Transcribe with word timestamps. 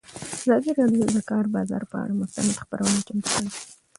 ازادي 0.41 0.71
راډیو 0.79 1.03
د 1.09 1.13
د 1.15 1.17
کار 1.31 1.45
بازار 1.55 1.83
پر 1.89 1.97
اړه 2.03 2.15
مستند 2.21 2.59
خپرونه 2.63 2.99
چمتو 3.07 3.29
کړې. 3.35 3.47